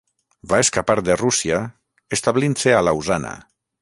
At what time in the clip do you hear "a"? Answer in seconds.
2.79-2.81